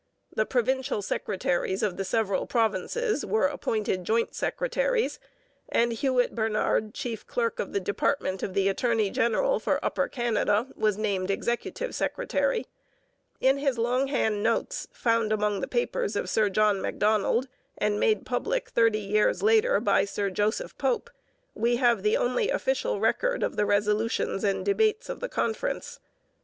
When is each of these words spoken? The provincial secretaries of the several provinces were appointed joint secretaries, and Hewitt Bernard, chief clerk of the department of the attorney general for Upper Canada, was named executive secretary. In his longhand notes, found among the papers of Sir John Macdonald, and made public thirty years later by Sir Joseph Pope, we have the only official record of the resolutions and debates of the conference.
The 0.33 0.47
provincial 0.47 1.03
secretaries 1.03 1.83
of 1.83 1.95
the 1.95 2.03
several 2.03 2.47
provinces 2.47 3.23
were 3.23 3.45
appointed 3.45 4.03
joint 4.03 4.33
secretaries, 4.33 5.19
and 5.69 5.93
Hewitt 5.93 6.33
Bernard, 6.33 6.95
chief 6.95 7.27
clerk 7.27 7.59
of 7.59 7.71
the 7.71 7.79
department 7.79 8.41
of 8.41 8.55
the 8.55 8.67
attorney 8.67 9.11
general 9.11 9.59
for 9.59 9.77
Upper 9.85 10.07
Canada, 10.07 10.69
was 10.75 10.97
named 10.97 11.29
executive 11.29 11.93
secretary. 11.93 12.65
In 13.39 13.59
his 13.59 13.77
longhand 13.77 14.41
notes, 14.41 14.87
found 14.91 15.31
among 15.31 15.59
the 15.61 15.67
papers 15.67 16.15
of 16.15 16.31
Sir 16.31 16.49
John 16.49 16.81
Macdonald, 16.81 17.47
and 17.77 17.99
made 17.99 18.25
public 18.25 18.69
thirty 18.69 18.97
years 18.99 19.43
later 19.43 19.79
by 19.79 20.03
Sir 20.05 20.31
Joseph 20.31 20.75
Pope, 20.79 21.11
we 21.53 21.75
have 21.75 22.01
the 22.01 22.17
only 22.17 22.49
official 22.49 22.99
record 22.99 23.43
of 23.43 23.55
the 23.55 23.67
resolutions 23.67 24.43
and 24.43 24.65
debates 24.65 25.09
of 25.09 25.19
the 25.19 25.29
conference. 25.29 25.99